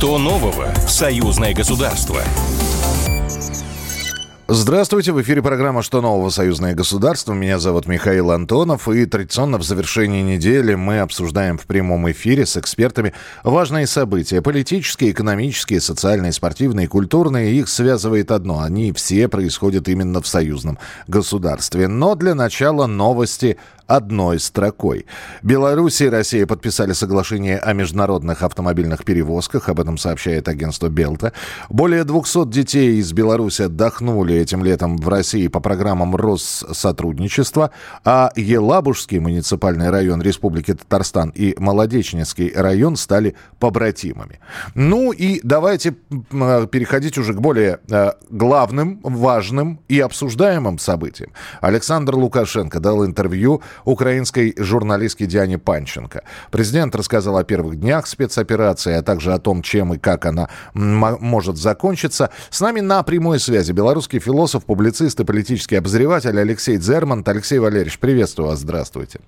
[0.00, 2.22] Что нового в союзное государство?
[4.48, 6.30] Здравствуйте, в эфире программа «Что нового?
[6.30, 7.34] Союзное государство».
[7.34, 12.56] Меня зовут Михаил Антонов, и традиционно в завершении недели мы обсуждаем в прямом эфире с
[12.56, 13.12] экспертами
[13.44, 14.40] важные события.
[14.40, 17.52] Политические, экономические, социальные, спортивные, культурные.
[17.52, 18.60] Их связывает одно.
[18.60, 21.88] Они все происходят именно в союзном государстве.
[21.88, 23.58] Но для начала новости
[23.90, 25.06] одной строкой.
[25.42, 29.68] Беларусь и Россия подписали соглашение о международных автомобильных перевозках.
[29.68, 31.32] Об этом сообщает агентство Белта.
[31.68, 37.72] Более 200 детей из Беларуси отдохнули этим летом в России по программам Россотрудничества,
[38.04, 44.38] а Елабужский муниципальный район Республики Татарстан и Молодечнинский район стали побратимами.
[44.74, 45.92] Ну и давайте
[46.30, 51.32] переходить уже к более э, главным, важным и обсуждаемым событиям.
[51.60, 56.22] Александр Лукашенко дал интервью украинской журналистке Диане Панченко.
[56.50, 61.56] Президент рассказал о первых днях спецоперации, а также о том, чем и как она может
[61.56, 62.30] закончиться.
[62.50, 67.28] С нами на прямой связи белорусский философ, публицист и политический обозреватель Алексей Дзермант.
[67.28, 69.20] Алексей Валерьевич, приветствую вас, здравствуйте.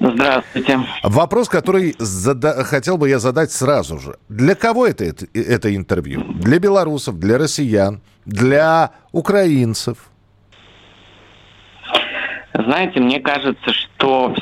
[0.00, 0.80] Здравствуйте.
[1.02, 4.16] Вопрос, который зада- хотел бы я задать сразу же.
[4.28, 6.24] Для кого это, это, это интервью?
[6.34, 9.96] Для белорусов, для россиян, для украинцев?
[12.74, 13.88] Знаете, мне кажется, что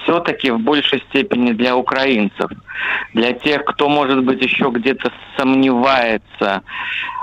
[0.02, 2.50] все-таки в большей степени для украинцев,
[3.14, 6.62] для тех, кто, может быть, еще где-то сомневается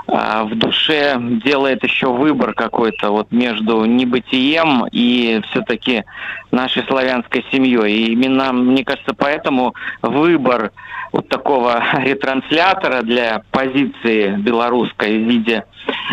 [0.06, 6.04] а, в душе, делает еще выбор какой-то вот между небытием и все-таки
[6.50, 7.92] нашей славянской семьей.
[7.92, 10.72] И именно, мне кажется, поэтому выбор
[11.12, 15.64] вот такого ретранслятора для позиции белорусской в виде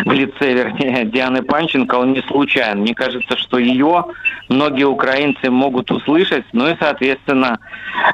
[0.04, 2.80] в лице, вернее, Дианы Панченко, он не случайен.
[2.80, 4.06] Мне кажется, что ее
[4.48, 6.17] многие украинцы могут услышать,
[6.52, 7.58] ну и, соответственно,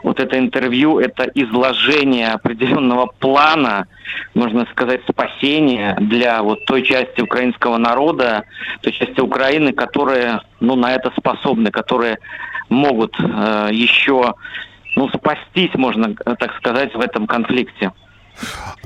[0.02, 3.86] вот это интервью, это изложение определенного плана,
[4.34, 8.44] можно сказать, спасения для вот той части украинского народа,
[8.82, 12.18] той части Украины, которые, ну, на это способны, которые
[12.68, 14.34] могут э, еще
[14.96, 17.92] ну, спастись, можно так сказать, в этом конфликте.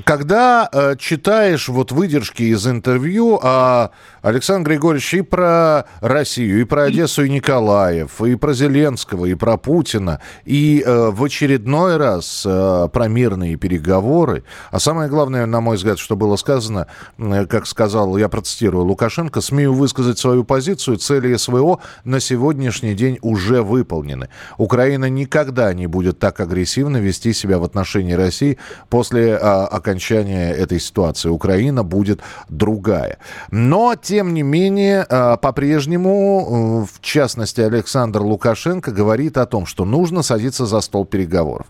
[0.05, 3.91] Когда э, читаешь вот выдержки из интервью, а
[4.23, 9.57] Александр Григорьевич и про Россию, и про Одессу, и Николаев, и про Зеленского, и про
[9.57, 15.77] Путина, и э, в очередной раз э, про мирные переговоры, а самое главное, на мой
[15.77, 16.87] взгляд, что было сказано,
[17.19, 23.19] э, как сказал, я процитирую Лукашенко, смею высказать свою позицию, цели СВО на сегодняшний день
[23.23, 24.29] уже выполнены.
[24.57, 28.59] Украина никогда не будет так агрессивно вести себя в отношении России
[28.89, 31.29] после а, окончания этой ситуации.
[31.29, 33.19] Украина будет другая.
[33.51, 39.85] Но, тем не менее, а, по-прежнему, э, в частности, Александр Лукашенко говорит о том, что
[39.85, 41.67] нужно садиться за стол переговоров.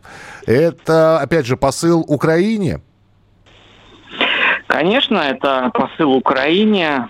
[0.46, 2.80] Это, опять же, посыл Украине?
[4.68, 7.08] Конечно, это посыл Украине,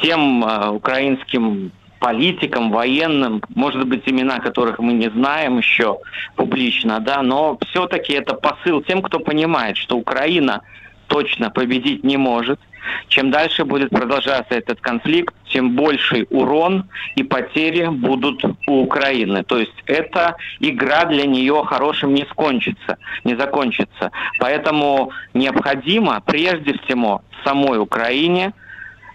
[0.00, 5.98] тем э, украинским политикам, военным, может быть, имена которых мы не знаем еще
[6.36, 10.62] публично, да, но все-таки это посыл тем, кто понимает, что Украина
[11.06, 12.60] точно победить не может.
[13.08, 16.84] Чем дальше будет продолжаться этот конфликт, тем больший урон
[17.16, 19.42] и потери будут у Украины.
[19.42, 24.12] То есть эта игра для нее хорошим не скончится, не закончится.
[24.38, 28.52] Поэтому необходимо прежде всего самой Украине–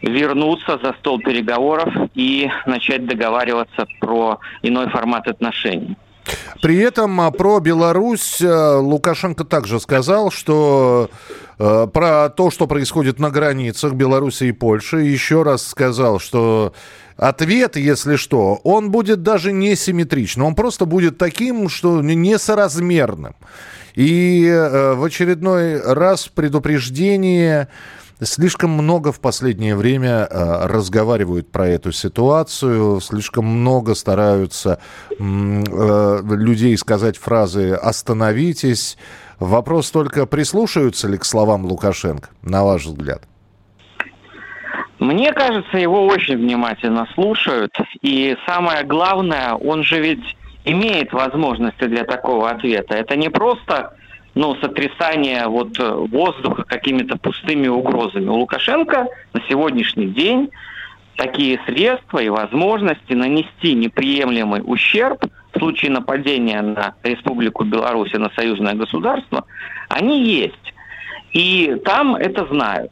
[0.01, 5.95] вернуться за стол переговоров и начать договариваться про иной формат отношений.
[6.61, 11.09] При этом а, про Беларусь а, Лукашенко также сказал, что
[11.57, 16.73] э, про то, что происходит на границах Беларуси и Польши, еще раз сказал, что
[17.17, 23.35] ответ, если что, он будет даже не симметричным, он просто будет таким, что несоразмерным.
[23.95, 27.67] И э, в очередной раз предупреждение
[28.23, 36.77] Слишком много в последнее время э, разговаривают про эту ситуацию, слишком много стараются э, людей
[36.77, 38.99] сказать фразы «остановитесь».
[39.39, 43.23] Вопрос только, прислушаются ли к словам Лукашенко, на ваш взгляд?
[44.99, 47.75] Мне кажется, его очень внимательно слушают.
[48.03, 52.93] И самое главное, он же ведь имеет возможности для такого ответа.
[52.93, 53.95] Это не просто
[54.33, 58.29] ну, сотрясание вот э, воздуха какими-то пустыми угрозами.
[58.29, 60.49] У Лукашенко на сегодняшний день
[61.17, 65.23] такие средства и возможности нанести неприемлемый ущерб
[65.53, 69.45] в случае нападения на Республику Беларусь и на союзное государство,
[69.89, 70.73] они есть.
[71.33, 72.91] И там это знают.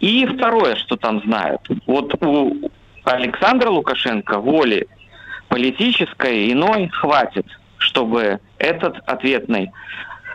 [0.00, 1.60] И второе, что там знают.
[1.86, 2.70] Вот у
[3.04, 4.86] Александра Лукашенко воли
[5.48, 7.46] политической иной хватит,
[7.78, 9.70] чтобы этот ответный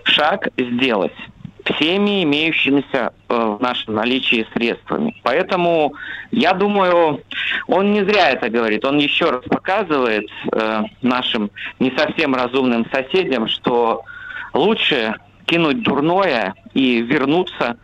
[0.03, 1.13] шаг сделать.
[1.65, 5.15] всеми имеющимися э, в нашем наличии средствами.
[5.23, 5.93] Поэтому
[6.31, 7.21] я думаю,
[7.67, 8.83] он не зря это говорит.
[8.85, 14.03] Он еще раз показывает э, нашим не совсем разумным соседям, что
[14.53, 15.15] лучше
[15.45, 17.77] кинуть дурное и вернуться,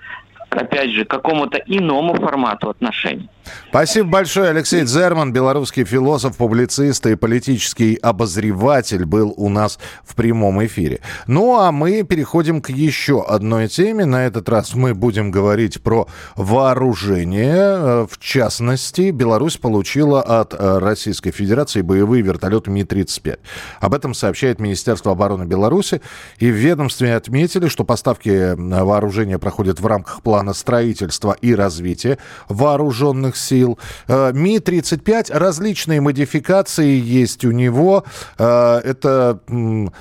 [0.50, 3.30] опять же, к какому-то иному формату отношений.
[3.70, 4.50] Спасибо большое.
[4.50, 11.02] Алексей Дзерман, белорусский философ, публицист и политический обозреватель, был у нас в прямом эфире.
[11.28, 14.06] Ну а мы переходим к еще одной теме.
[14.06, 17.56] На этот раз мы будем говорить про вооружение.
[17.56, 23.40] Э, в частности, Беларусь получила от э, Российской Федерации боевые вертолеты Ми-35.
[23.80, 26.02] Об этом сообщает Министерство обороны Беларуси.
[26.38, 33.38] И в ведомстве отметили, что поставки вооружения проходят в рамках плана строительства и развития вооруженных
[33.38, 33.78] сил.
[34.08, 38.04] Э, Ми-35, различные модификации есть у него.
[38.38, 39.40] Э, это,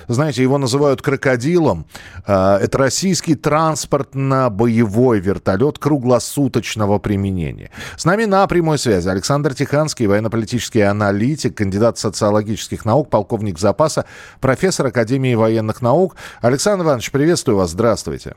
[0.08, 1.86] знаете, его называют крокодилом.
[2.26, 7.70] Э, это российский транспортно-боевой вертолет круглосуточного применения.
[7.96, 14.04] С нами на прямой связи Александр Тиханский, военно-политический аналитик, кандидат социологических наук, полковник запаса,
[14.40, 16.16] профессор Академии военных наук.
[16.40, 17.70] Александр Иванович, приветствую вас.
[17.70, 18.34] Здравствуйте.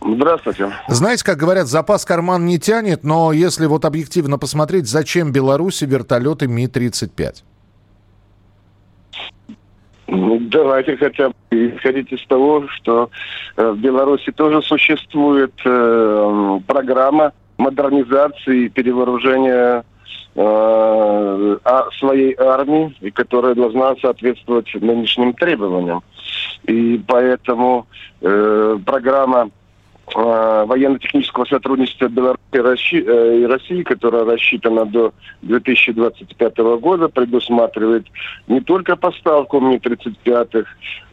[0.00, 0.72] Здравствуйте.
[0.88, 6.46] Знаете, как говорят, запас карман не тянет, но если вот объективно посмотреть, зачем Беларуси вертолеты
[6.48, 7.42] Ми-35?
[10.06, 13.10] Ну, давайте хотя бы исходить из того, что
[13.56, 19.84] э, в Беларуси тоже существует э, программа модернизации и перевооружения
[20.34, 21.56] э,
[21.98, 26.02] своей армии, и которая должна соответствовать нынешним требованиям.
[26.64, 27.86] И поэтому
[28.20, 29.50] э, программа
[30.14, 35.12] э, военно-технического сотрудничества Беларуси э, и России, которая рассчитана до
[35.42, 38.06] 2025 года, предусматривает
[38.46, 40.64] не только поставку Ми-35,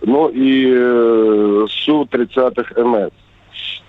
[0.01, 3.24] но и э, Су-30 МС.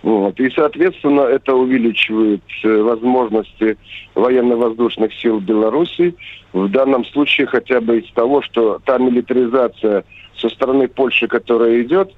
[0.02, 0.38] Вот.
[0.38, 3.76] И, соответственно, это увеличивает э, возможности
[4.14, 6.14] военно-воздушных сил Беларуси.
[6.52, 10.04] В данном случае хотя бы из того, что та милитаризация
[10.36, 12.12] со стороны Польши, которая идет,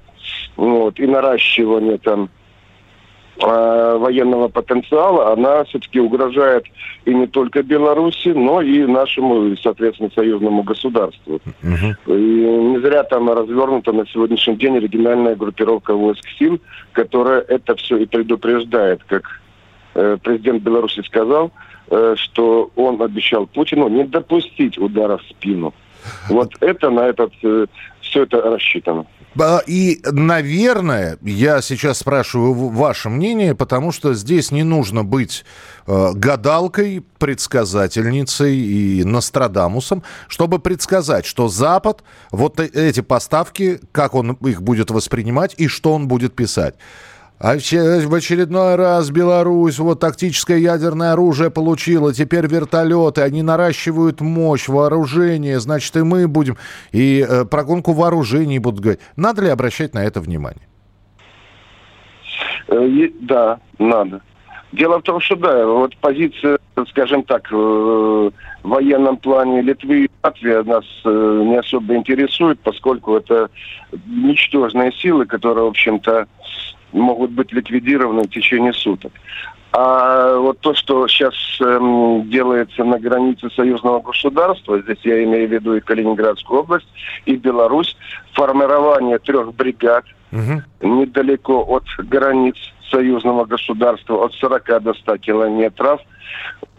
[0.55, 2.29] вот, и наращивание там
[3.39, 6.65] военного потенциала, она все-таки угрожает
[7.05, 11.39] и не только Беларуси, но и нашему, соответственно, союзному государству.
[11.63, 11.95] Uh-huh.
[12.07, 16.59] И не зря там развернута на сегодняшний день региональная группировка войск сил,
[16.91, 19.23] которая это все и предупреждает, как
[19.95, 21.51] э, президент Беларуси сказал,
[21.89, 25.73] э, что он обещал Путину не допустить удара в спину.
[26.29, 27.67] Вот это на этот э,
[28.01, 29.05] все это рассчитано.
[29.67, 35.45] И, наверное, я сейчас спрашиваю ваше мнение, потому что здесь не нужно быть
[35.87, 44.33] э, гадалкой, предсказательницей и Нострадамусом, чтобы предсказать, что Запад вот э, эти поставки, как он
[44.33, 46.75] их будет воспринимать и что он будет писать.
[47.39, 54.67] А в очередной раз Беларусь вот тактическое ядерное оружие получила, теперь вертолеты, они наращивают мощь,
[54.67, 56.57] вооружение, значит и мы будем,
[56.91, 58.99] и э, про гонку вооружений будут говорить.
[59.15, 60.67] Надо ли обращать на это внимание?
[62.67, 64.19] Э, да, надо.
[64.73, 66.59] Дело в том, что да, вот позиция,
[66.89, 68.33] скажем так, в
[68.63, 73.49] военном плане Литвы и Латвии нас э, не особо интересует, поскольку это
[74.05, 76.27] ничтожные силы, которые, в общем-то,
[76.91, 79.11] могут быть ликвидированы в течение суток.
[79.71, 85.51] А вот то, что сейчас эм, делается на границе союзного государства, здесь я имею в
[85.51, 86.87] виду и Калининградскую область,
[87.25, 87.95] и Беларусь,
[88.33, 90.63] формирование трех бригад угу.
[90.81, 92.55] недалеко от границ
[92.89, 96.01] союзного государства, от 40 до 100 километров,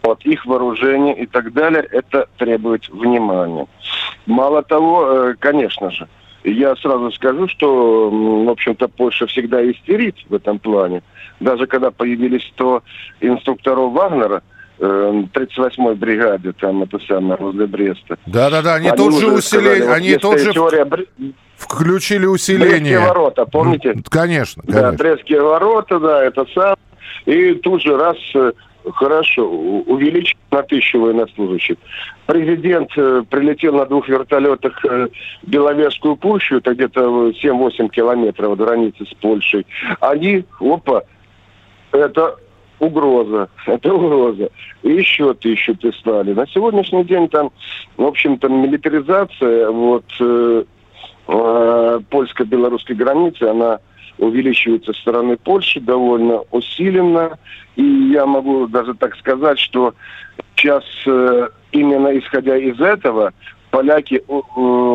[0.03, 3.67] вот их вооружение и так далее, это требует внимания.
[4.25, 6.07] Мало того, э, конечно же,
[6.43, 11.03] я сразу скажу, что, в общем-то, Польша всегда истерит в этом плане.
[11.39, 12.83] Даже когда появились 100
[13.21, 14.41] инструкторов Вагнера,
[14.79, 18.17] 38-й э, бригаде, там это самое, возле Бреста.
[18.25, 20.87] Да-да-да, они, они тут же усилили, вот они тут же теория...
[21.55, 22.79] включили усиление.
[22.79, 23.95] Брестские ворота, помните?
[24.09, 24.63] Конечно, конечно.
[24.63, 26.75] Да, Брестские ворота, да, это сам.
[27.25, 28.53] И тут же раз э,
[28.83, 31.77] Хорошо, увеличить на тысячу военнослужащих.
[32.25, 35.07] Президент э, прилетел на двух вертолетах э,
[35.43, 39.67] Беловежскую пущу, это где-то 7-8 километров от границы с Польшей.
[39.99, 41.03] Они, опа,
[41.91, 42.37] это
[42.79, 44.49] угроза, это угроза.
[44.81, 46.33] И еще тысячу прислали.
[46.33, 47.51] На сегодняшний день там,
[47.97, 50.63] в общем-то, милитаризация вот э,
[51.27, 53.79] э, польско-белорусской границы, она
[54.17, 57.37] увеличивается со стороны Польши довольно усиленно.
[57.75, 59.93] И я могу даже так сказать, что
[60.55, 63.33] сейчас э, именно исходя из этого
[63.71, 64.21] поляки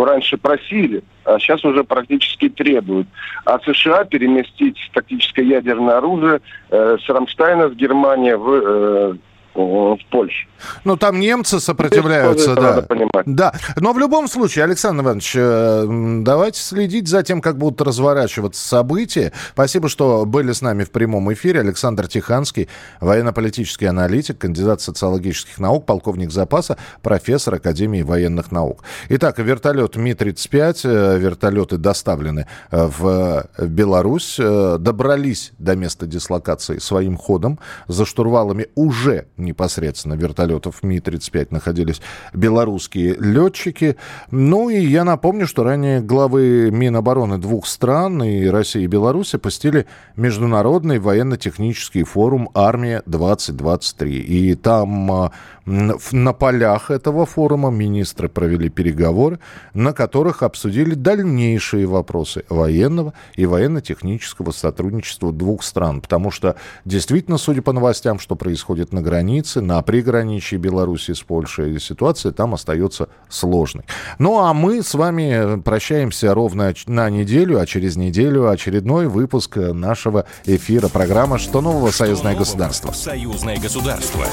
[0.06, 3.08] раньше просили, а сейчас уже практически требуют.
[3.44, 9.14] А США переместить тактическое ядерное оружие э, с Рамштайна в Германию в э,
[9.62, 10.46] в Польше.
[10.84, 12.62] Ну, там немцы сопротивляются, да.
[12.62, 13.24] Надо понимать.
[13.26, 15.86] Да, но в любом случае, Александр Иванович, э,
[16.22, 19.32] давайте следить за тем, как будут разворачиваться события.
[19.52, 21.60] Спасибо, что были с нами в прямом эфире.
[21.60, 22.68] Александр Тиханский,
[23.00, 28.82] военно-политический аналитик, кандидат социологических наук, полковник запаса, профессор Академии военных наук.
[29.08, 37.58] Итак, вертолет Ми-35, э, вертолеты доставлены э, в Беларусь, добрались до места дислокации своим ходом.
[37.88, 42.02] За штурвалами уже непосредственно вертолетов Ми-35 находились
[42.34, 43.96] белорусские летчики.
[44.30, 49.86] Ну и я напомню, что ранее главы Минобороны двух стран, и России и Беларуси, посетили
[50.16, 54.08] Международный военно-технический форум «Армия-2023».
[54.08, 55.32] И там а,
[55.66, 59.40] на полях этого форума министры провели переговоры,
[59.74, 66.00] на которых обсудили дальнейшие вопросы военного и военно-технического сотрудничества двух стран.
[66.00, 71.78] Потому что действительно, судя по новостям, что происходит на границе, на приграничье Беларуси с Польшей,
[71.80, 73.84] ситуация там остается сложной.
[74.18, 80.26] Ну а мы с вами прощаемся ровно на неделю, а через неделю очередной выпуск нашего
[80.44, 81.90] эфира программы «Что нового?
[81.90, 82.92] Союзное государство».
[82.92, 84.24] Союзное государство.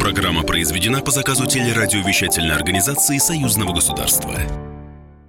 [0.00, 4.32] Программа произведена по заказу телерадиовещательной организации Союзного государства.